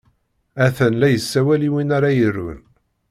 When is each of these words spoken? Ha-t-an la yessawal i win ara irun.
Ha-t-an 0.59 0.95
la 0.99 1.07
yessawal 1.09 1.61
i 1.67 1.69
win 1.73 1.95
ara 1.97 2.09
irun. 2.25 2.59